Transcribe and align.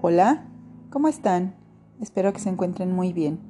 Hola, 0.00 0.44
¿cómo 0.90 1.08
están? 1.08 1.56
Espero 2.00 2.32
que 2.32 2.38
se 2.38 2.48
encuentren 2.48 2.94
muy 2.94 3.12
bien. 3.12 3.40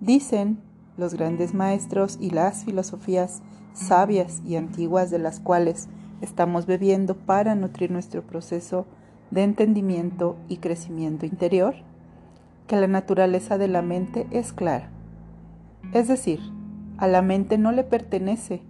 Dicen 0.00 0.60
los 0.96 1.14
grandes 1.14 1.52
maestros 1.52 2.16
y 2.20 2.30
las 2.30 2.64
filosofías 2.64 3.42
sabias 3.72 4.40
y 4.46 4.54
antiguas 4.54 5.10
de 5.10 5.18
las 5.18 5.40
cuales 5.40 5.88
estamos 6.20 6.66
bebiendo 6.66 7.16
para 7.16 7.56
nutrir 7.56 7.90
nuestro 7.90 8.22
proceso 8.22 8.86
de 9.32 9.42
entendimiento 9.42 10.36
y 10.48 10.58
crecimiento 10.58 11.26
interior, 11.26 11.74
que 12.68 12.76
la 12.76 12.86
naturaleza 12.86 13.58
de 13.58 13.66
la 13.66 13.82
mente 13.82 14.28
es 14.30 14.52
clara. 14.52 14.90
Es 15.92 16.06
decir, 16.06 16.38
a 16.98 17.08
la 17.08 17.20
mente 17.20 17.58
no 17.58 17.72
le 17.72 17.82
pertenece 17.82 18.62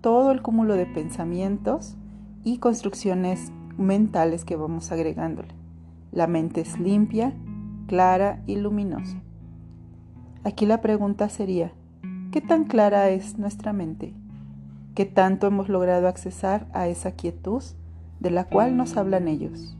todo 0.00 0.30
el 0.30 0.42
cúmulo 0.42 0.74
de 0.74 0.86
pensamientos 0.86 1.96
y 2.44 2.58
construcciones 2.58 3.50
mentales 3.76 4.44
que 4.44 4.54
vamos 4.54 4.92
agregándole. 4.92 5.61
La 6.12 6.26
mente 6.26 6.60
es 6.60 6.78
limpia, 6.78 7.32
clara 7.86 8.42
y 8.46 8.56
luminosa. 8.56 9.22
Aquí 10.44 10.66
la 10.66 10.82
pregunta 10.82 11.30
sería, 11.30 11.72
¿qué 12.30 12.42
tan 12.42 12.64
clara 12.64 13.08
es 13.08 13.38
nuestra 13.38 13.72
mente? 13.72 14.12
¿Qué 14.94 15.06
tanto 15.06 15.46
hemos 15.46 15.70
logrado 15.70 16.08
accesar 16.08 16.68
a 16.74 16.86
esa 16.86 17.12
quietud 17.12 17.62
de 18.20 18.30
la 18.30 18.44
cual 18.44 18.76
nos 18.76 18.98
hablan 18.98 19.26
ellos? 19.26 19.74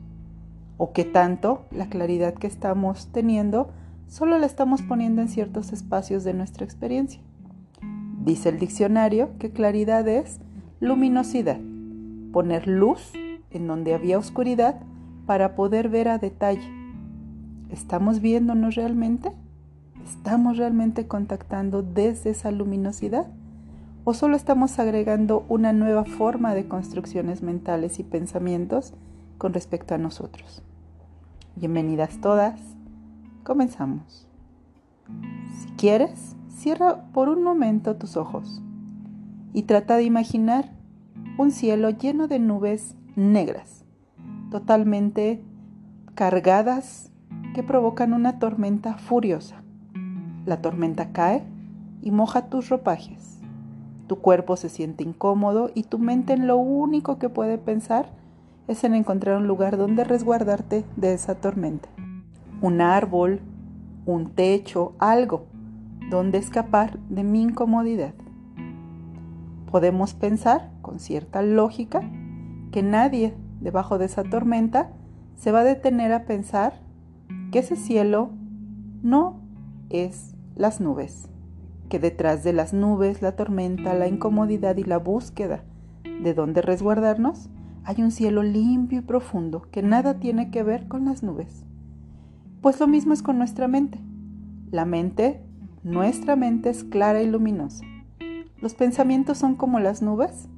¿O 0.78 0.94
qué 0.94 1.04
tanto 1.04 1.66
la 1.70 1.90
claridad 1.90 2.32
que 2.32 2.46
estamos 2.46 3.08
teniendo 3.12 3.70
solo 4.06 4.38
la 4.38 4.46
estamos 4.46 4.80
poniendo 4.80 5.20
en 5.20 5.28
ciertos 5.28 5.70
espacios 5.74 6.24
de 6.24 6.32
nuestra 6.32 6.64
experiencia? 6.64 7.20
Dice 8.24 8.48
el 8.48 8.58
diccionario 8.58 9.36
que 9.38 9.50
claridad 9.50 10.08
es 10.08 10.40
luminosidad, 10.80 11.60
poner 12.32 12.66
luz 12.66 13.12
en 13.50 13.66
donde 13.66 13.92
había 13.92 14.16
oscuridad 14.16 14.80
para 15.26 15.54
poder 15.54 15.88
ver 15.88 16.08
a 16.08 16.18
detalle. 16.18 16.68
¿Estamos 17.70 18.20
viéndonos 18.20 18.74
realmente? 18.74 19.32
¿Estamos 20.04 20.56
realmente 20.56 21.06
contactando 21.06 21.82
desde 21.82 22.30
esa 22.30 22.50
luminosidad? 22.50 23.26
¿O 24.04 24.14
solo 24.14 24.36
estamos 24.36 24.78
agregando 24.78 25.44
una 25.48 25.72
nueva 25.72 26.04
forma 26.04 26.54
de 26.54 26.66
construcciones 26.66 27.42
mentales 27.42 27.98
y 28.00 28.02
pensamientos 28.02 28.94
con 29.38 29.54
respecto 29.54 29.94
a 29.94 29.98
nosotros? 29.98 30.62
Bienvenidas 31.54 32.20
todas. 32.20 32.60
Comenzamos. 33.44 34.26
Si 35.60 35.68
quieres, 35.76 36.36
cierra 36.48 37.04
por 37.12 37.28
un 37.28 37.42
momento 37.42 37.96
tus 37.96 38.16
ojos 38.16 38.60
y 39.52 39.62
trata 39.62 39.96
de 39.96 40.04
imaginar 40.04 40.72
un 41.38 41.50
cielo 41.50 41.90
lleno 41.90 42.26
de 42.26 42.38
nubes 42.38 42.96
negras 43.14 43.81
totalmente 44.52 45.42
cargadas 46.14 47.10
que 47.54 47.62
provocan 47.62 48.12
una 48.12 48.38
tormenta 48.38 48.98
furiosa. 48.98 49.62
La 50.44 50.60
tormenta 50.60 51.10
cae 51.10 51.42
y 52.02 52.10
moja 52.10 52.50
tus 52.50 52.68
ropajes. 52.68 53.40
Tu 54.08 54.16
cuerpo 54.16 54.56
se 54.56 54.68
siente 54.68 55.04
incómodo 55.04 55.70
y 55.74 55.84
tu 55.84 55.98
mente 55.98 56.34
en 56.34 56.46
lo 56.46 56.58
único 56.58 57.18
que 57.18 57.30
puede 57.30 57.56
pensar 57.56 58.10
es 58.68 58.84
en 58.84 58.94
encontrar 58.94 59.38
un 59.38 59.46
lugar 59.46 59.78
donde 59.78 60.04
resguardarte 60.04 60.84
de 60.96 61.14
esa 61.14 61.34
tormenta. 61.36 61.88
Un 62.60 62.82
árbol, 62.82 63.40
un 64.04 64.32
techo, 64.32 64.92
algo 64.98 65.46
donde 66.10 66.36
escapar 66.36 66.98
de 67.08 67.24
mi 67.24 67.40
incomodidad. 67.40 68.12
Podemos 69.70 70.12
pensar 70.12 70.70
con 70.82 70.98
cierta 70.98 71.40
lógica 71.40 72.02
que 72.70 72.82
nadie 72.82 73.34
debajo 73.62 73.98
de 73.98 74.06
esa 74.06 74.24
tormenta, 74.24 74.90
se 75.36 75.52
va 75.52 75.60
a 75.60 75.64
detener 75.64 76.12
a 76.12 76.24
pensar 76.24 76.80
que 77.50 77.60
ese 77.60 77.76
cielo 77.76 78.30
no 79.02 79.40
es 79.90 80.34
las 80.54 80.80
nubes, 80.80 81.28
que 81.88 81.98
detrás 81.98 82.44
de 82.44 82.52
las 82.52 82.72
nubes, 82.72 83.22
la 83.22 83.36
tormenta, 83.36 83.94
la 83.94 84.08
incomodidad 84.08 84.76
y 84.76 84.84
la 84.84 84.98
búsqueda 84.98 85.64
de 86.22 86.34
dónde 86.34 86.62
resguardarnos, 86.62 87.50
hay 87.84 88.02
un 88.02 88.10
cielo 88.10 88.42
limpio 88.42 89.00
y 89.00 89.02
profundo 89.02 89.62
que 89.70 89.82
nada 89.82 90.20
tiene 90.20 90.50
que 90.50 90.62
ver 90.62 90.86
con 90.86 91.04
las 91.04 91.22
nubes. 91.22 91.64
Pues 92.60 92.78
lo 92.78 92.86
mismo 92.86 93.12
es 93.12 93.22
con 93.22 93.38
nuestra 93.38 93.66
mente. 93.66 93.98
La 94.70 94.84
mente, 94.84 95.42
nuestra 95.82 96.36
mente 96.36 96.70
es 96.70 96.84
clara 96.84 97.22
y 97.22 97.26
luminosa. 97.26 97.84
Los 98.60 98.74
pensamientos 98.74 99.38
son 99.38 99.56
como 99.56 99.80
las 99.80 100.00
nubes 100.00 100.48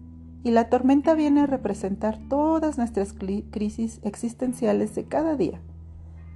y 0.44 0.50
la 0.50 0.68
tormenta 0.68 1.14
viene 1.14 1.40
a 1.40 1.46
representar 1.46 2.18
todas 2.28 2.76
nuestras 2.76 3.14
crisis 3.14 3.98
existenciales 4.04 4.94
de 4.94 5.04
cada 5.06 5.36
día. 5.36 5.62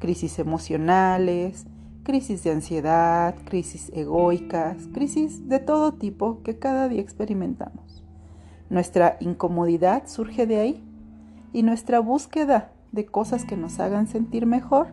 Crisis 0.01 0.39
emocionales, 0.39 1.67
crisis 2.05 2.43
de 2.43 2.53
ansiedad, 2.53 3.35
crisis 3.45 3.93
egoicas, 3.95 4.89
crisis 4.95 5.47
de 5.47 5.59
todo 5.59 5.93
tipo 5.93 6.43
que 6.43 6.59
cada 6.59 6.89
día 6.89 7.03
experimentamos. 7.03 8.03
Nuestra 8.71 9.19
incomodidad 9.21 10.07
surge 10.07 10.47
de 10.47 10.59
ahí 10.59 10.85
y 11.53 11.63
nuestra 11.63 12.01
búsqueda 12.01 12.73
de 12.93 13.05
cosas 13.05 13.45
que 13.45 13.59
nos 13.59 13.79
hagan 13.79 14.07
sentir 14.07 14.47
mejor 14.47 14.89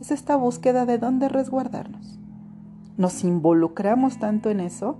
es 0.00 0.12
esta 0.12 0.36
búsqueda 0.36 0.86
de 0.86 0.98
dónde 0.98 1.28
resguardarnos. 1.28 2.20
Nos 2.96 3.24
involucramos 3.24 4.20
tanto 4.20 4.48
en 4.48 4.60
eso 4.60 4.96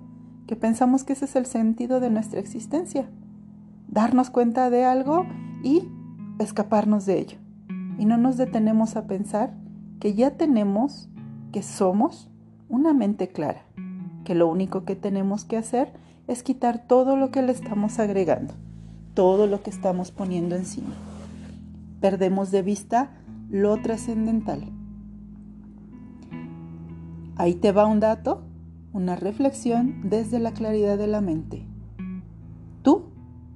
que 0.49 0.57
pensamos 0.57 1.05
que 1.05 1.13
ese 1.13 1.27
es 1.27 1.37
el 1.37 1.47
sentido 1.47 2.01
de 2.01 2.11
nuestra 2.11 2.41
existencia 2.41 3.09
darnos 3.91 4.31
cuenta 4.31 4.71
de 4.71 4.85
algo 4.85 5.27
y 5.63 5.89
escaparnos 6.39 7.07
de 7.07 7.19
ello. 7.19 7.39
Y 7.99 8.07
no 8.07 8.17
nos 8.17 8.37
detenemos 8.37 8.97
a 8.97 9.07
pensar 9.07 9.55
que 9.99 10.15
ya 10.15 10.37
tenemos, 10.37 11.11
que 11.53 11.63
somos 11.63 12.31
una 12.69 12.95
mente 12.95 13.29
clara, 13.29 13.65
que 14.25 14.35
lo 14.35 14.49
único 14.49 14.85
que 14.85 14.95
tenemos 14.95 15.45
que 15.45 15.57
hacer 15.57 15.93
es 16.29 16.43
quitar 16.43 16.87
todo 16.87 17.17
lo 17.17 17.31
que 17.31 17.43
le 17.43 17.53
estamos 17.53 17.99
agregando, 17.99 18.55
todo 19.15 19.47
lo 19.47 19.63
que 19.63 19.71
estamos 19.71 20.13
poniendo 20.13 20.55
encima. 20.55 20.95
Perdemos 22.01 22.51
de 22.51 22.63
vista 22.63 23.11
lo 23.51 23.77
trascendental. 23.83 24.65
Ahí 27.37 27.55
te 27.55 27.73
va 27.73 27.87
un 27.87 28.01
dato, 28.01 28.45
una 28.93 29.17
reflexión 29.17 30.09
desde 30.09 30.39
la 30.39 30.53
claridad 30.53 30.97
de 30.97 31.09
la 31.09 31.21
mente. 31.21 31.70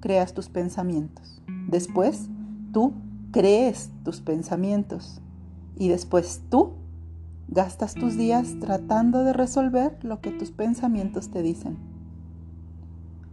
Creas 0.05 0.35
tus 0.35 0.51
pensamientos. 0.51 1.41
Después, 1.67 2.29
tú 2.75 2.93
crees 3.31 3.91
tus 4.05 4.21
pensamientos. 4.21 5.23
Y 5.79 5.89
después 5.89 6.43
tú 6.51 6.75
gastas 7.49 7.95
tus 7.95 8.19
días 8.19 8.55
tratando 8.61 9.25
de 9.25 9.33
resolver 9.33 9.97
lo 10.03 10.21
que 10.21 10.31
tus 10.31 10.51
pensamientos 10.51 11.31
te 11.31 11.41
dicen. 11.41 11.79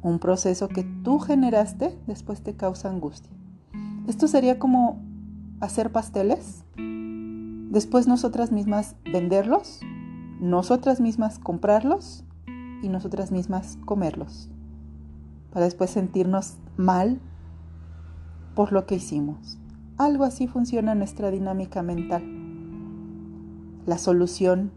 Un 0.02 0.20
proceso 0.20 0.70
que 0.70 0.86
tú 1.04 1.20
generaste 1.20 2.00
después 2.08 2.42
te 2.42 2.56
causa 2.56 2.90
angustia. 2.90 3.34
Esto 4.08 4.30
sería 4.30 4.58
como 4.58 5.02
hacer 5.59 5.92
pasteles, 5.92 6.64
después 7.70 8.08
nosotras 8.08 8.53
mismas 8.53 8.96
venderlos, 9.12 9.82
nosotras 10.40 11.02
mismas 11.02 11.38
comprarlos 11.38 12.24
y 12.82 12.88
nosotras 12.88 13.30
mismas 13.30 13.78
comerlos 13.84 14.51
para 15.52 15.66
después 15.66 15.90
sentirnos 15.90 16.58
mal 16.78 17.20
por 18.56 18.72
lo 18.72 18.86
que 18.86 18.96
hicimos. 18.96 19.58
Algo 19.98 20.24
así 20.24 20.48
funciona 20.48 20.96
nuestra 20.96 21.32
dinámica 21.32 21.84
mental. 21.84 22.24
La 23.86 23.98
solución, 23.98 24.72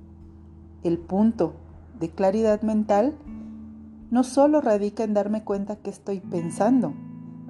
el 0.82 0.98
punto 0.98 1.54
de 1.98 2.10
claridad 2.10 2.62
mental, 2.62 3.14
no 4.10 4.22
solo 4.22 4.60
radica 4.60 5.04
en 5.04 5.14
darme 5.14 5.44
cuenta 5.44 5.76
que 5.76 5.90
estoy 5.90 6.20
pensando, 6.20 6.92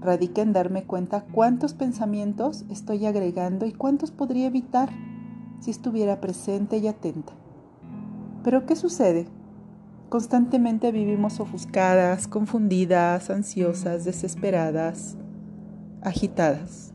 radica 0.01 0.43
en 0.43 0.53
darme 0.53 0.85
cuenta 0.85 1.25
cuántos 1.33 1.75
pensamientos 1.75 2.65
estoy 2.71 3.07
agregando 3.07 3.67
y 3.67 3.73
cuántos 3.73 4.11
podría 4.11 4.47
evitar 4.47 4.91
si 5.61 5.71
estuviera 5.71 6.21
presente 6.21 6.79
y 6.79 6.87
atenta. 6.89 7.33
Pero 8.43 8.67
¿qué 8.67 8.77
sucede 8.77 9.27
Constantemente 10.15 10.93
vivimos 10.93 11.41
ofuscadas, 11.41 12.29
confundidas, 12.29 13.31
ansiosas, 13.31 14.05
desesperadas, 14.05 15.17
agitadas. 16.03 16.95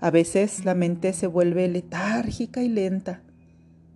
A 0.00 0.10
veces 0.10 0.64
la 0.64 0.74
mente 0.74 1.12
se 1.12 1.26
vuelve 1.26 1.68
letárgica 1.68 2.62
y 2.62 2.70
lenta. 2.70 3.20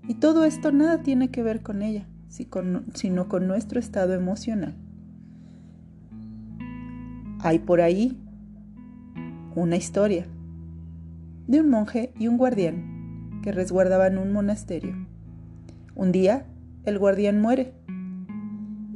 Y 0.06 0.16
todo 0.16 0.44
esto 0.44 0.70
nada 0.70 1.02
tiene 1.02 1.30
que 1.30 1.42
ver 1.42 1.62
con 1.62 1.80
ella, 1.80 2.06
sino 2.28 3.26
con 3.26 3.46
nuestro 3.46 3.80
estado 3.80 4.12
emocional. 4.12 4.76
Hay 7.40 7.58
por 7.60 7.80
ahí 7.80 8.18
una 9.54 9.76
historia 9.76 10.26
de 11.46 11.62
un 11.62 11.70
monje 11.70 12.12
y 12.18 12.28
un 12.28 12.36
guardián 12.36 13.40
que 13.42 13.50
resguardaban 13.50 14.18
un 14.18 14.30
monasterio. 14.30 14.94
Un 15.94 16.12
día 16.12 16.44
el 16.84 16.98
guardián 16.98 17.40
muere 17.40 17.72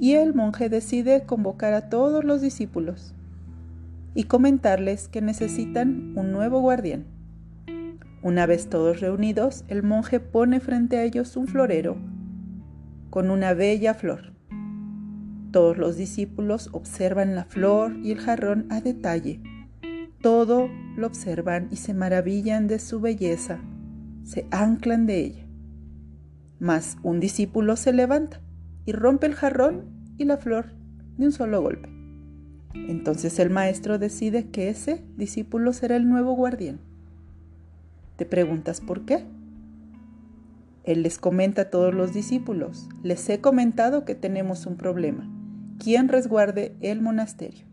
y 0.01 0.15
el 0.15 0.35
monje 0.35 0.69
decide 0.69 1.25
convocar 1.27 1.75
a 1.75 1.89
todos 1.89 2.25
los 2.25 2.41
discípulos 2.41 3.15
y 4.15 4.25
comentarles 4.25 5.09
que 5.09 5.23
necesitan 5.23 6.13
un 6.17 6.33
nuevo 6.33 6.61
guardián. 6.61 7.07
Una 8.23 8.47
vez 8.47 8.69
todos 8.69 9.01
reunidos, 9.01 9.65
el 9.69 9.83
monje 9.83 10.21
pone 10.21 10.61
frente 10.61 10.97
a 10.97 11.05
ellos 11.05 11.37
un 11.37 11.47
florero 11.47 11.97
con 13.11 13.31
una 13.31 13.53
bella 13.53 13.95
flor. 13.95 14.33
Todos 15.51 15.77
los 15.77 15.97
discípulos 15.97 16.71
observan 16.73 17.35
la 17.35 17.45
flor 17.45 17.95
y 18.03 18.11
el 18.11 18.19
jarrón 18.19 18.67
a 18.71 18.81
detalle. 18.81 19.41
Todo 20.23 20.71
lo 20.97 21.07
observan 21.07 21.69
y 21.71 21.77
se 21.77 21.93
maravillan 21.95 22.69
de 22.69 22.79
su 22.79 23.01
belleza, 23.01 23.61
se 24.25 24.47
anclan 24.51 25.05
de 25.07 25.19
ella. 25.19 25.47
Mas 26.63 26.97
un 27.03 27.19
discípulo 27.19 27.75
se 27.75 27.93
levanta 27.93 28.41
y 28.87 28.93
rompe 28.93 29.27
el 29.27 29.35
jarrón 29.35 29.83
y 30.17 30.25
la 30.27 30.37
flor 30.37 30.67
de 31.19 31.27
un 31.27 31.33
solo 31.33 31.61
golpe. 31.61 31.89
Entonces 32.73 33.41
el 33.41 33.51
maestro 33.51 33.99
decide 33.99 34.49
que 34.49 34.69
ese 34.69 35.03
discípulo 35.17 35.73
será 35.73 35.97
el 35.97 36.09
nuevo 36.09 36.37
guardián. 36.37 36.79
¿Te 38.15 38.27
preguntas 38.27 38.81
por 38.81 39.05
qué? 39.05 39.25
Él 40.85 41.03
les 41.03 41.19
comenta 41.19 41.63
a 41.63 41.71
todos 41.71 41.93
los 41.97 42.15
discípulos, 42.15 42.89
les 43.03 43.29
he 43.29 43.41
comentado 43.41 44.05
que 44.05 44.15
tenemos 44.15 44.65
un 44.65 44.77
problema. 44.77 45.29
¿Quién 45.81 46.07
resguarde 46.07 46.77
el 46.81 47.03
monasterio? 47.03 47.67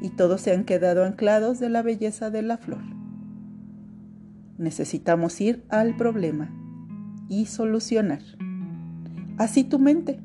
Y 0.00 0.10
todos 0.10 0.42
se 0.42 0.52
han 0.52 0.62
quedado 0.62 1.04
anclados 1.04 1.58
de 1.58 1.70
la 1.70 1.82
belleza 1.82 2.30
de 2.30 2.42
la 2.42 2.56
flor. 2.56 2.84
Necesitamos 4.58 5.40
ir 5.40 5.64
al 5.70 5.96
problema 5.96 6.54
y 7.28 7.46
solucionar. 7.46 8.22
Así 9.36 9.64
tu 9.64 9.78
mente 9.78 10.20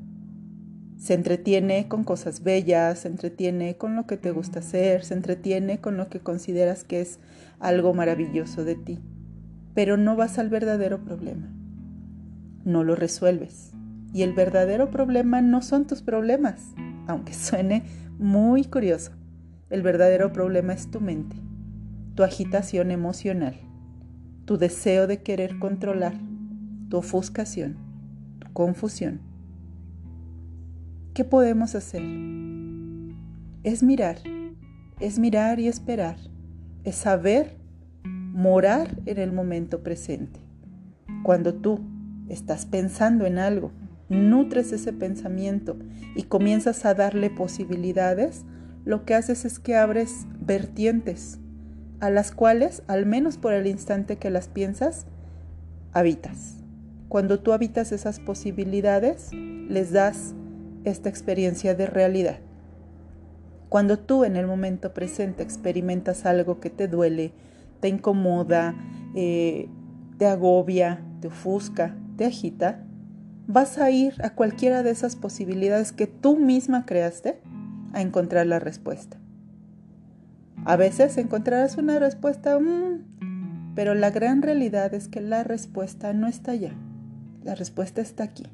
se 1.04 1.14
entretiene 1.14 1.90
con 1.90 2.06
cosas 2.06 2.44
bellas, 2.44 3.00
se 3.00 3.10
entretiene 3.10 3.76
con 3.76 3.98
lo 3.98 4.08
que 4.08 4.16
te 4.16 4.32
gusta 4.32 4.60
hacer, 4.60 5.04
se 5.04 5.14
entretiene 5.14 5.80
con 5.80 5.98
lo 5.98 6.08
que 6.08 6.22
consideras 6.22 6.86
que 6.86 7.02
es 7.02 7.20
algo 7.60 7.94
maravilloso 7.94 8.64
de 8.64 8.76
ti, 8.76 9.00
pero 9.74 9.98
no 9.98 10.16
vas 10.16 10.40
al 10.40 10.48
verdadero 10.48 11.04
problema. 11.04 11.54
No 12.64 12.86
lo 12.86 12.96
resuelves. 12.96 13.74
Y 14.14 14.22
el 14.22 14.34
verdadero 14.34 14.92
problema 14.92 15.42
no 15.42 15.62
son 15.62 15.88
tus 15.88 16.02
problemas, 16.04 16.72
aunque 17.08 17.34
suene 17.34 17.84
muy 18.18 18.64
curioso. 18.64 19.12
El 19.70 19.82
verdadero 19.82 20.32
problema 20.32 20.72
es 20.72 20.90
tu 20.90 21.02
mente, 21.02 21.36
tu 22.16 22.24
agitación 22.24 22.92
emocional, 22.92 23.56
tu 24.46 24.58
deseo 24.58 25.06
de 25.08 25.22
querer 25.22 25.60
controlar, 25.60 26.14
tu 26.94 27.00
ofuscación, 27.00 27.76
tu 28.38 28.54
confusión. 28.54 29.20
¿Qué 31.16 31.24
podemos 31.24 31.74
hacer? 31.74 32.04
Es 33.64 33.82
mirar, 33.82 34.18
es 35.00 35.18
mirar 35.18 35.60
y 35.60 35.68
esperar, 35.68 36.18
es 36.84 36.94
saber 36.94 37.58
morar 38.04 39.02
en 39.08 39.18
el 39.18 39.32
momento 39.32 39.82
presente. 39.82 40.40
Cuando 41.24 41.56
tú 41.56 41.80
estás 42.30 42.68
pensando 42.68 43.26
en 43.26 43.40
algo, 43.40 43.72
nutres 44.08 44.72
ese 44.72 44.94
pensamiento 44.94 45.76
y 46.16 46.22
comienzas 46.22 46.86
a 46.86 46.94
darle 46.94 47.32
posibilidades, 47.32 48.46
lo 48.86 49.04
que 49.04 49.16
haces 49.16 49.46
es 49.46 49.58
que 49.58 49.76
abres 49.78 50.28
vertientes 50.40 51.40
a 52.02 52.12
las 52.12 52.32
cuales, 52.32 52.84
al 52.86 53.08
menos 53.08 53.40
por 53.40 53.54
el 53.54 53.66
instante 53.66 54.18
que 54.18 54.30
las 54.30 54.48
piensas, 54.48 55.08
habitas. 55.92 56.63
Cuando 57.14 57.40
tú 57.40 57.54
habitas 57.54 57.92
esas 57.92 58.20
posibilidades, 58.20 59.32
les 59.34 59.92
das 59.92 60.34
esta 60.84 61.10
experiencia 61.10 61.76
de 61.76 61.86
realidad. 61.86 62.40
Cuando 63.70 64.00
tú 64.00 64.24
en 64.24 64.36
el 64.36 64.48
momento 64.48 64.96
presente 64.96 65.44
experimentas 65.44 66.26
algo 66.26 66.60
que 66.60 66.72
te 66.72 66.88
duele, 66.88 67.32
te 67.82 67.88
incomoda, 67.88 68.74
eh, 69.14 69.70
te 70.18 70.26
agobia, 70.26 71.04
te 71.22 71.28
ofusca, 71.28 71.96
te 72.18 72.26
agita, 72.26 72.84
vas 73.46 73.78
a 73.78 73.92
ir 73.92 74.16
a 74.24 74.32
cualquiera 74.32 74.82
de 74.82 74.90
esas 74.90 75.16
posibilidades 75.16 75.92
que 75.92 76.08
tú 76.08 76.36
misma 76.36 76.88
creaste 76.88 77.38
a 77.94 78.02
encontrar 78.02 78.48
la 78.48 78.58
respuesta. 78.58 79.18
A 80.66 80.78
veces 80.78 81.20
encontrarás 81.20 81.78
una 81.78 82.00
respuesta, 82.00 82.58
mm, 82.58 83.76
pero 83.76 83.94
la 83.94 84.10
gran 84.10 84.42
realidad 84.42 84.96
es 84.96 85.08
que 85.08 85.22
la 85.22 85.44
respuesta 85.44 86.12
no 86.14 86.26
está 86.26 86.54
allá. 86.54 86.74
La 87.44 87.56
respuesta 87.56 88.00
está 88.00 88.24
aquí, 88.24 88.46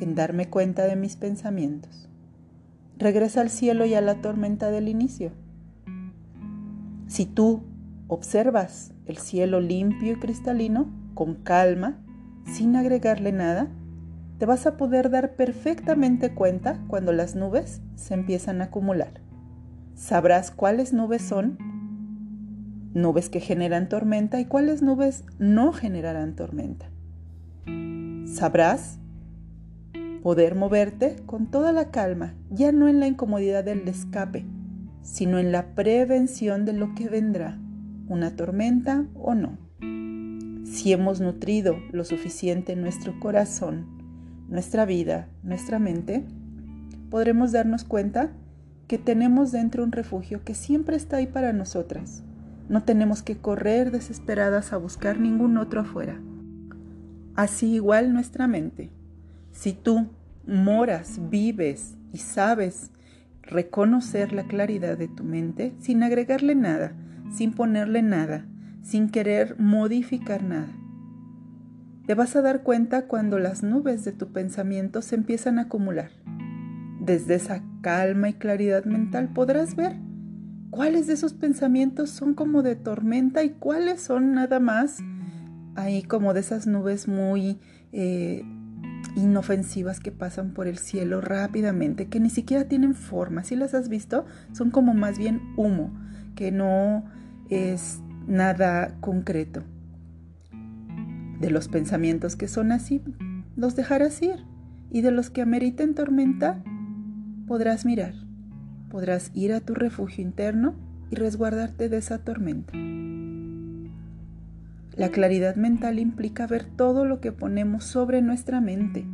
en 0.00 0.14
darme 0.14 0.48
cuenta 0.48 0.86
de 0.86 0.94
mis 0.94 1.16
pensamientos. 1.16 2.08
Regresa 2.98 3.40
al 3.40 3.50
cielo 3.50 3.84
y 3.84 3.94
a 3.94 4.00
la 4.00 4.22
tormenta 4.22 4.70
del 4.70 4.88
inicio. 4.88 5.32
Si 7.08 7.26
tú 7.26 7.64
observas 8.06 8.92
el 9.06 9.16
cielo 9.18 9.60
limpio 9.60 10.12
y 10.12 10.20
cristalino, 10.20 10.88
con 11.14 11.34
calma, 11.34 11.98
sin 12.44 12.76
agregarle 12.76 13.32
nada, 13.32 13.68
te 14.38 14.46
vas 14.46 14.66
a 14.66 14.76
poder 14.76 15.10
dar 15.10 15.34
perfectamente 15.34 16.32
cuenta 16.32 16.80
cuando 16.86 17.12
las 17.12 17.34
nubes 17.34 17.80
se 17.96 18.14
empiezan 18.14 18.60
a 18.60 18.66
acumular. 18.66 19.20
Sabrás 19.96 20.52
cuáles 20.52 20.92
nubes 20.92 21.22
son 21.22 21.58
nubes 22.94 23.30
que 23.30 23.40
generan 23.40 23.88
tormenta 23.88 24.38
y 24.38 24.44
cuáles 24.44 24.80
nubes 24.80 25.24
no 25.40 25.72
generarán 25.72 26.36
tormenta. 26.36 26.86
Sabrás 28.36 28.98
poder 30.22 30.56
moverte 30.56 31.16
con 31.24 31.46
toda 31.46 31.72
la 31.72 31.90
calma, 31.90 32.34
ya 32.50 32.70
no 32.70 32.86
en 32.86 33.00
la 33.00 33.06
incomodidad 33.06 33.64
del 33.64 33.88
escape, 33.88 34.44
sino 35.00 35.38
en 35.38 35.52
la 35.52 35.74
prevención 35.74 36.66
de 36.66 36.74
lo 36.74 36.94
que 36.94 37.08
vendrá, 37.08 37.58
una 38.08 38.36
tormenta 38.36 39.06
o 39.14 39.34
no. 39.34 39.56
Si 40.66 40.92
hemos 40.92 41.22
nutrido 41.22 41.78
lo 41.92 42.04
suficiente 42.04 42.76
nuestro 42.76 43.18
corazón, 43.20 43.86
nuestra 44.50 44.84
vida, 44.84 45.30
nuestra 45.42 45.78
mente, 45.78 46.26
podremos 47.08 47.52
darnos 47.52 47.84
cuenta 47.84 48.32
que 48.86 48.98
tenemos 48.98 49.50
dentro 49.50 49.82
un 49.82 49.92
refugio 49.92 50.44
que 50.44 50.54
siempre 50.54 50.96
está 50.96 51.16
ahí 51.16 51.26
para 51.26 51.54
nosotras. 51.54 52.22
No 52.68 52.82
tenemos 52.82 53.22
que 53.22 53.38
correr 53.38 53.92
desesperadas 53.92 54.74
a 54.74 54.76
buscar 54.76 55.18
ningún 55.18 55.56
otro 55.56 55.80
afuera. 55.80 56.20
Así 57.36 57.74
igual 57.74 58.14
nuestra 58.14 58.48
mente. 58.48 58.90
Si 59.52 59.74
tú 59.74 60.08
moras, 60.46 61.20
vives 61.28 61.98
y 62.12 62.18
sabes 62.18 62.90
reconocer 63.42 64.32
la 64.32 64.44
claridad 64.44 64.96
de 64.96 65.08
tu 65.08 65.22
mente 65.22 65.74
sin 65.78 66.02
agregarle 66.02 66.54
nada, 66.54 66.94
sin 67.30 67.52
ponerle 67.52 68.00
nada, 68.00 68.46
sin 68.82 69.10
querer 69.10 69.54
modificar 69.58 70.42
nada. 70.42 70.72
Te 72.06 72.14
vas 72.14 72.36
a 72.36 72.42
dar 72.42 72.62
cuenta 72.62 73.06
cuando 73.06 73.38
las 73.38 73.62
nubes 73.62 74.04
de 74.04 74.12
tu 74.12 74.32
pensamiento 74.32 75.02
se 75.02 75.16
empiezan 75.16 75.58
a 75.58 75.62
acumular. 75.62 76.10
Desde 77.00 77.34
esa 77.34 77.62
calma 77.82 78.30
y 78.30 78.34
claridad 78.34 78.86
mental 78.86 79.32
podrás 79.34 79.76
ver 79.76 79.96
cuáles 80.70 81.06
de 81.06 81.14
esos 81.14 81.34
pensamientos 81.34 82.08
son 82.08 82.32
como 82.32 82.62
de 82.62 82.76
tormenta 82.76 83.44
y 83.44 83.50
cuáles 83.50 84.00
son 84.00 84.32
nada 84.32 84.58
más 84.58 85.02
ahí 85.76 86.02
como 86.02 86.34
de 86.34 86.40
esas 86.40 86.66
nubes 86.66 87.06
muy 87.06 87.60
eh, 87.92 88.42
inofensivas 89.14 90.00
que 90.00 90.12
pasan 90.12 90.52
por 90.52 90.66
el 90.66 90.78
cielo 90.78 91.20
rápidamente, 91.20 92.08
que 92.08 92.20
ni 92.20 92.30
siquiera 92.30 92.64
tienen 92.64 92.94
forma. 92.94 93.44
Si 93.44 93.56
las 93.56 93.74
has 93.74 93.88
visto, 93.88 94.26
son 94.52 94.70
como 94.70 94.94
más 94.94 95.18
bien 95.18 95.40
humo, 95.56 95.94
que 96.34 96.52
no 96.52 97.04
es 97.48 98.00
nada 98.26 98.96
concreto. 99.00 99.62
De 101.40 101.50
los 101.50 101.68
pensamientos 101.68 102.36
que 102.36 102.48
son 102.48 102.72
así, 102.72 103.02
los 103.56 103.76
dejarás 103.76 104.20
ir. 104.22 104.44
Y 104.90 105.00
de 105.00 105.10
los 105.10 105.30
que 105.30 105.42
ameriten 105.42 105.94
tormenta, 105.94 106.62
podrás 107.46 107.84
mirar. 107.84 108.14
Podrás 108.88 109.30
ir 109.34 109.52
a 109.52 109.60
tu 109.60 109.74
refugio 109.74 110.22
interno 110.22 110.74
y 111.10 111.16
resguardarte 111.16 111.88
de 111.88 111.98
esa 111.98 112.18
tormenta. 112.18 112.72
La 114.96 115.10
claridad 115.10 115.56
mental 115.56 115.98
implica 115.98 116.46
ver 116.46 116.64
todo 116.64 117.04
lo 117.04 117.20
que 117.20 117.30
ponemos 117.30 117.84
sobre 117.84 118.22
nuestra 118.22 118.62
mente. 118.62 119.04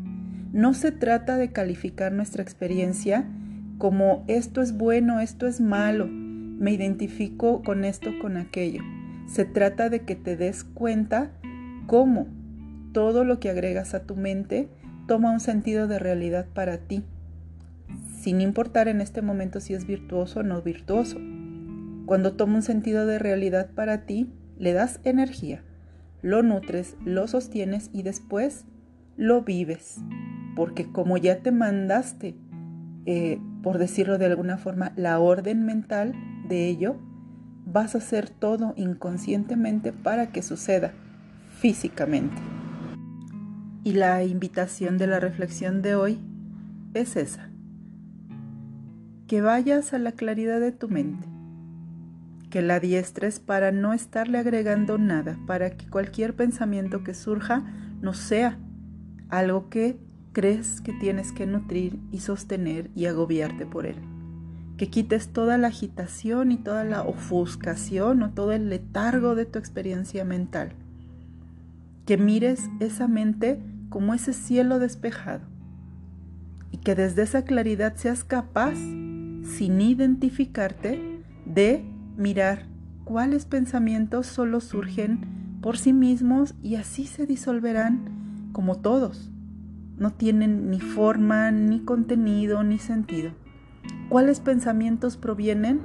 No 0.52 0.74
se 0.74 0.92
trata 0.92 1.36
de 1.36 1.50
calificar 1.50 2.12
nuestra 2.12 2.42
experiencia 2.42 3.26
como 3.78 4.22
esto 4.28 4.62
es 4.62 4.76
bueno, 4.76 5.18
esto 5.18 5.48
es 5.48 5.60
malo, 5.60 6.06
me 6.06 6.70
identifico 6.70 7.62
con 7.62 7.84
esto, 7.84 8.10
con 8.20 8.36
aquello. 8.36 8.84
Se 9.26 9.44
trata 9.44 9.88
de 9.88 10.02
que 10.02 10.14
te 10.14 10.36
des 10.36 10.62
cuenta 10.62 11.32
cómo 11.86 12.28
todo 12.92 13.24
lo 13.24 13.40
que 13.40 13.50
agregas 13.50 13.94
a 13.94 14.04
tu 14.04 14.14
mente 14.14 14.68
toma 15.08 15.32
un 15.32 15.40
sentido 15.40 15.88
de 15.88 15.98
realidad 15.98 16.46
para 16.54 16.78
ti, 16.78 17.02
sin 18.20 18.40
importar 18.40 18.86
en 18.86 19.00
este 19.00 19.20
momento 19.20 19.58
si 19.58 19.74
es 19.74 19.84
virtuoso 19.84 20.40
o 20.40 20.42
no 20.44 20.62
virtuoso. 20.62 21.18
Cuando 22.06 22.34
toma 22.34 22.56
un 22.56 22.62
sentido 22.62 23.04
de 23.04 23.18
realidad 23.18 23.70
para 23.74 24.06
ti, 24.06 24.30
le 24.58 24.74
das 24.74 25.00
energía, 25.02 25.64
lo 26.22 26.42
nutres, 26.42 26.96
lo 27.04 27.26
sostienes 27.26 27.90
y 27.92 28.02
después 28.02 28.64
lo 29.16 29.42
vives. 29.42 30.00
Porque 30.56 30.90
como 30.90 31.16
ya 31.16 31.40
te 31.40 31.50
mandaste, 31.50 32.36
eh, 33.06 33.40
por 33.62 33.78
decirlo 33.78 34.18
de 34.18 34.26
alguna 34.26 34.56
forma, 34.56 34.92
la 34.96 35.18
orden 35.18 35.66
mental 35.66 36.14
de 36.48 36.68
ello, 36.68 36.96
vas 37.66 37.94
a 37.94 37.98
hacer 37.98 38.30
todo 38.30 38.74
inconscientemente 38.76 39.92
para 39.92 40.32
que 40.32 40.42
suceda, 40.42 40.92
físicamente. 41.50 42.40
Y 43.84 43.94
la 43.94 44.22
invitación 44.24 44.98
de 44.98 45.06
la 45.08 45.20
reflexión 45.20 45.82
de 45.82 45.94
hoy 45.94 46.18
es 46.94 47.16
esa, 47.16 47.50
que 49.26 49.40
vayas 49.40 49.92
a 49.92 49.98
la 49.98 50.12
claridad 50.12 50.60
de 50.60 50.72
tu 50.72 50.88
mente, 50.88 51.26
que 52.52 52.60
la 52.60 52.80
diestres 52.80 53.40
para 53.40 53.72
no 53.72 53.94
estarle 53.94 54.36
agregando 54.36 54.98
nada, 54.98 55.38
para 55.46 55.70
que 55.70 55.88
cualquier 55.88 56.36
pensamiento 56.36 57.02
que 57.02 57.14
surja 57.14 57.64
no 58.02 58.12
sea 58.12 58.58
algo 59.30 59.70
que 59.70 59.96
crees 60.34 60.82
que 60.82 60.92
tienes 60.92 61.32
que 61.32 61.46
nutrir 61.46 61.98
y 62.10 62.20
sostener 62.20 62.90
y 62.94 63.06
agobiarte 63.06 63.64
por 63.64 63.86
él. 63.86 63.96
Que 64.76 64.90
quites 64.90 65.28
toda 65.32 65.56
la 65.56 65.68
agitación 65.68 66.52
y 66.52 66.58
toda 66.58 66.84
la 66.84 67.04
ofuscación 67.04 68.22
o 68.22 68.30
todo 68.32 68.52
el 68.52 68.68
letargo 68.68 69.34
de 69.34 69.46
tu 69.46 69.58
experiencia 69.58 70.22
mental. 70.26 70.74
Que 72.04 72.18
mires 72.18 72.68
esa 72.80 73.08
mente 73.08 73.60
como 73.88 74.12
ese 74.12 74.34
cielo 74.34 74.78
despejado 74.78 75.46
y 76.70 76.76
que 76.76 76.94
desde 76.94 77.22
esa 77.22 77.46
claridad 77.46 77.96
seas 77.96 78.24
capaz, 78.24 78.74
sin 78.74 79.80
identificarte, 79.80 81.22
de 81.46 81.91
mirar 82.16 82.66
cuáles 83.04 83.44
pensamientos 83.46 84.26
solo 84.26 84.60
surgen 84.60 85.58
por 85.60 85.78
sí 85.78 85.92
mismos 85.92 86.54
y 86.62 86.76
así 86.76 87.06
se 87.06 87.26
disolverán 87.26 88.50
como 88.52 88.76
todos 88.76 89.32
no 90.02 90.10
tienen 90.10 90.70
ni 90.70 90.80
forma, 90.80 91.50
ni 91.52 91.80
contenido, 91.80 92.62
ni 92.64 92.78
sentido. 92.78 93.30
¿Cuáles 94.08 94.40
pensamientos 94.40 95.16
provienen 95.16 95.80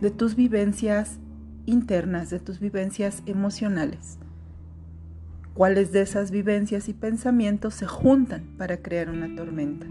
de 0.00 0.10
tus 0.10 0.36
vivencias 0.36 1.18
internas, 1.64 2.30
de 2.30 2.40
tus 2.40 2.60
vivencias 2.60 3.22
emocionales? 3.24 4.18
¿Cuáles 5.54 5.92
de 5.92 6.02
esas 6.02 6.30
vivencias 6.30 6.88
y 6.90 6.92
pensamientos 6.92 7.74
se 7.74 7.86
juntan 7.86 8.44
para 8.58 8.82
crear 8.82 9.08
una 9.08 9.34
tormenta? 9.34 9.86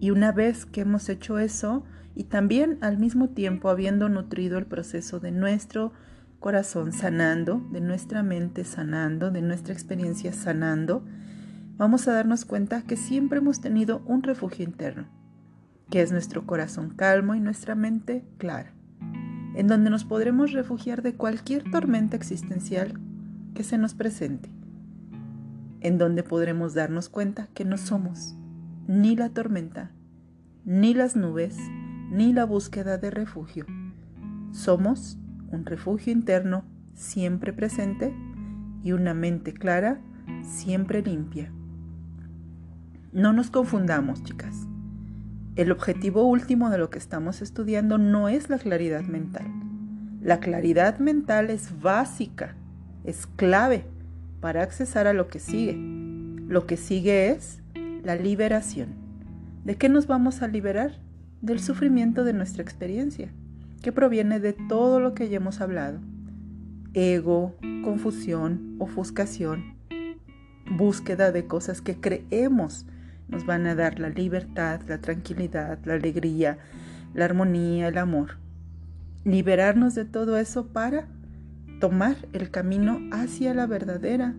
Y 0.00 0.10
una 0.10 0.32
vez 0.32 0.66
que 0.66 0.80
hemos 0.80 1.08
hecho 1.08 1.38
eso, 1.38 1.84
y 2.18 2.24
también 2.24 2.78
al 2.80 2.98
mismo 2.98 3.28
tiempo 3.28 3.68
habiendo 3.68 4.08
nutrido 4.08 4.58
el 4.58 4.66
proceso 4.66 5.20
de 5.20 5.30
nuestro 5.30 5.92
corazón 6.40 6.92
sanando, 6.92 7.64
de 7.70 7.80
nuestra 7.80 8.24
mente 8.24 8.64
sanando, 8.64 9.30
de 9.30 9.40
nuestra 9.40 9.72
experiencia 9.72 10.32
sanando, 10.32 11.04
vamos 11.76 12.08
a 12.08 12.12
darnos 12.12 12.44
cuenta 12.44 12.82
que 12.82 12.96
siempre 12.96 13.38
hemos 13.38 13.60
tenido 13.60 14.02
un 14.04 14.24
refugio 14.24 14.64
interno, 14.64 15.06
que 15.90 16.02
es 16.02 16.10
nuestro 16.10 16.44
corazón 16.44 16.90
calmo 16.90 17.36
y 17.36 17.40
nuestra 17.40 17.76
mente 17.76 18.24
clara, 18.36 18.72
en 19.54 19.68
donde 19.68 19.88
nos 19.88 20.02
podremos 20.02 20.50
refugiar 20.50 21.02
de 21.02 21.14
cualquier 21.14 21.70
tormenta 21.70 22.16
existencial 22.16 22.98
que 23.54 23.62
se 23.62 23.78
nos 23.78 23.94
presente, 23.94 24.50
en 25.82 25.98
donde 25.98 26.24
podremos 26.24 26.74
darnos 26.74 27.08
cuenta 27.08 27.46
que 27.54 27.64
no 27.64 27.78
somos 27.78 28.34
ni 28.88 29.14
la 29.14 29.28
tormenta, 29.28 29.92
ni 30.64 30.94
las 30.94 31.14
nubes, 31.14 31.56
ni 32.10 32.32
la 32.32 32.44
búsqueda 32.44 32.98
de 32.98 33.10
refugio. 33.10 33.66
Somos 34.52 35.18
un 35.50 35.64
refugio 35.64 36.12
interno 36.12 36.64
siempre 36.94 37.52
presente 37.52 38.14
y 38.82 38.92
una 38.92 39.14
mente 39.14 39.52
clara 39.52 40.00
siempre 40.42 41.02
limpia. 41.02 41.52
No 43.12 43.32
nos 43.32 43.50
confundamos, 43.50 44.22
chicas. 44.22 44.66
El 45.56 45.72
objetivo 45.72 46.24
último 46.24 46.70
de 46.70 46.78
lo 46.78 46.90
que 46.90 46.98
estamos 46.98 47.42
estudiando 47.42 47.98
no 47.98 48.28
es 48.28 48.48
la 48.48 48.58
claridad 48.58 49.02
mental. 49.02 49.46
La 50.20 50.40
claridad 50.40 50.98
mental 50.98 51.50
es 51.50 51.80
básica, 51.80 52.54
es 53.04 53.26
clave 53.26 53.84
para 54.40 54.62
accesar 54.62 55.06
a 55.06 55.12
lo 55.12 55.28
que 55.28 55.38
sigue. 55.38 55.76
Lo 56.46 56.66
que 56.66 56.76
sigue 56.76 57.30
es 57.30 57.60
la 58.04 58.14
liberación. 58.14 58.90
¿De 59.64 59.76
qué 59.76 59.88
nos 59.88 60.06
vamos 60.06 60.42
a 60.42 60.48
liberar? 60.48 60.92
Del 61.40 61.60
sufrimiento 61.60 62.24
de 62.24 62.32
nuestra 62.32 62.62
experiencia, 62.62 63.32
que 63.82 63.92
proviene 63.92 64.40
de 64.40 64.52
todo 64.52 65.00
lo 65.00 65.14
que 65.14 65.28
ya 65.28 65.36
hemos 65.36 65.60
hablado. 65.60 66.00
Ego, 66.94 67.54
confusión, 67.84 68.76
ofuscación, 68.78 69.76
búsqueda 70.76 71.32
de 71.32 71.46
cosas 71.46 71.80
que 71.80 72.00
creemos 72.00 72.86
nos 73.28 73.44
van 73.46 73.66
a 73.66 73.74
dar 73.74 74.00
la 74.00 74.08
libertad, 74.08 74.80
la 74.88 75.00
tranquilidad, 75.00 75.78
la 75.84 75.94
alegría, 75.94 76.58
la 77.14 77.26
armonía, 77.26 77.88
el 77.88 77.98
amor. 77.98 78.38
Liberarnos 79.24 79.94
de 79.94 80.06
todo 80.06 80.38
eso 80.38 80.68
para 80.68 81.08
tomar 81.80 82.16
el 82.32 82.50
camino 82.50 83.00
hacia 83.12 83.54
la 83.54 83.66
verdadera 83.66 84.34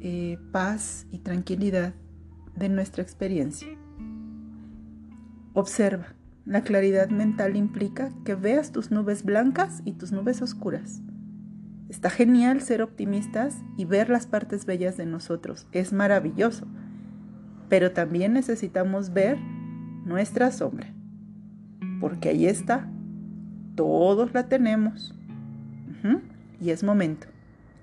eh, 0.00 0.38
paz 0.52 1.06
y 1.10 1.18
tranquilidad 1.18 1.94
de 2.54 2.68
nuestra 2.68 3.02
experiencia. 3.02 3.68
Observa, 5.54 6.14
la 6.48 6.62
claridad 6.62 7.10
mental 7.10 7.54
implica 7.54 8.10
que 8.24 8.34
veas 8.34 8.72
tus 8.72 8.90
nubes 8.90 9.22
blancas 9.22 9.82
y 9.84 9.92
tus 9.92 10.10
nubes 10.10 10.42
oscuras. 10.42 11.00
Está 11.88 12.10
genial 12.10 12.60
ser 12.60 12.82
optimistas 12.82 13.62
y 13.76 13.84
ver 13.84 14.10
las 14.10 14.26
partes 14.26 14.66
bellas 14.66 14.96
de 14.96 15.06
nosotros. 15.06 15.68
Es 15.70 15.92
maravilloso 15.92 16.66
pero 17.68 17.92
también 17.92 18.32
necesitamos 18.32 19.12
ver 19.12 19.38
nuestra 20.04 20.50
sombra, 20.50 20.92
porque 22.00 22.30
ahí 22.30 22.46
está, 22.46 22.88
todos 23.74 24.32
la 24.32 24.48
tenemos. 24.48 25.14
Y 26.60 26.70
es 26.70 26.82
momento. 26.82 27.28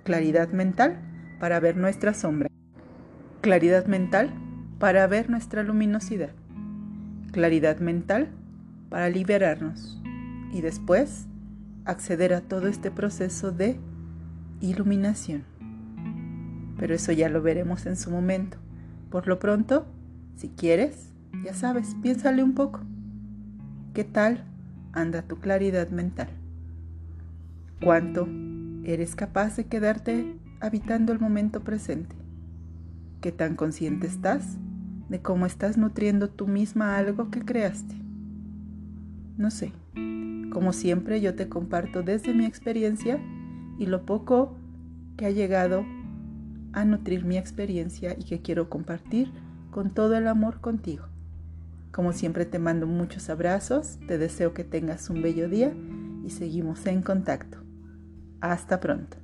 Claridad 0.04 0.50
mental 0.50 1.00
para 1.40 1.60
ver 1.60 1.78
nuestra 1.78 2.14
sombra. 2.14 2.50
Claridad 3.42 3.86
mental 3.86 4.34
para 4.80 5.08
ver 5.08 5.30
nuestra 5.30 5.64
luminosidad. 5.64 6.32
Claridad 7.32 7.80
mental 7.80 8.30
para 8.96 9.10
liberarnos 9.10 10.00
y 10.54 10.62
después 10.62 11.28
acceder 11.84 12.34
a 12.34 12.40
todo 12.40 12.70
este 12.70 12.92
proceso 12.92 13.52
de 13.52 13.78
iluminación. 14.62 15.44
Pero 16.78 16.96
eso 16.96 17.12
ya 17.12 17.28
lo 17.28 17.42
veremos 17.42 17.88
en 17.88 17.98
su 17.98 18.10
momento. 18.10 18.58
Por 19.10 19.28
lo 19.28 19.38
pronto, 19.38 19.86
si 20.38 20.48
quieres, 20.48 21.12
ya 21.44 21.54
sabes, 21.54 21.94
piénsale 22.02 22.42
un 22.42 22.54
poco. 22.54 22.80
¿Qué 23.94 24.06
tal 24.06 24.46
anda 24.94 25.24
tu 25.24 25.42
claridad 25.42 25.90
mental? 25.90 26.30
¿Cuánto 27.84 28.30
eres 28.86 29.14
capaz 29.18 29.58
de 29.58 29.66
quedarte 29.66 30.38
habitando 30.62 31.12
el 31.12 31.20
momento 31.20 31.66
presente? 31.66 32.16
¿Qué 33.20 33.34
tan 33.34 33.58
consciente 33.58 34.08
estás 34.08 34.56
de 35.10 35.22
cómo 35.22 35.46
estás 35.46 35.75
nutriendo 35.75 36.30
tú 36.30 36.48
misma 36.48 36.98
algo 36.98 37.30
que 37.30 37.42
creaste? 37.42 38.05
No 39.38 39.51
sé. 39.51 39.74
Como 40.51 40.74
siempre 40.74 41.20
yo 41.22 41.36
te 41.36 41.50
comparto 41.50 42.04
desde 42.04 42.34
mi 42.34 42.46
experiencia 42.46 43.20
y 43.77 43.86
lo 43.86 44.06
poco 44.06 44.56
que 45.18 45.25
ha 45.25 45.32
llegado 45.32 45.86
a 46.74 46.86
nutrir 46.86 47.25
mi 47.25 47.38
experiencia 47.38 48.15
y 48.18 48.24
que 48.24 48.42
quiero 48.42 48.70
compartir 48.70 49.32
con 49.72 49.94
todo 49.94 50.15
el 50.15 50.27
amor 50.27 50.62
contigo. 50.62 51.06
Como 51.92 52.13
siempre 52.13 52.46
te 52.46 52.60
mando 52.60 52.88
muchos 52.88 53.30
abrazos, 53.30 53.98
te 54.08 54.18
deseo 54.18 54.54
que 54.54 54.63
tengas 54.63 55.10
un 55.10 55.22
bello 55.22 55.50
día 55.50 55.74
y 56.25 56.30
seguimos 56.30 56.86
en 56.88 57.01
contacto. 57.01 57.60
Hasta 58.42 58.80
pronto. 58.80 59.18